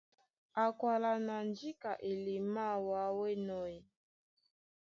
Á 0.63 0.63
kwálá 0.79 1.11
ná 1.27 1.37
:Njíka 1.47 1.91
elemáā 2.11 2.75
wǎ 2.87 3.01
ó 3.19 3.23
enɔ́ 3.33 3.61
ē? 3.75 3.77